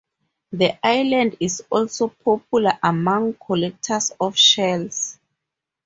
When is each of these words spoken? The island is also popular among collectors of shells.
The 0.51 0.79
island 0.83 1.37
is 1.39 1.61
also 1.69 2.07
popular 2.07 2.73
among 2.81 3.35
collectors 3.35 4.11
of 4.19 4.35
shells. 4.35 5.19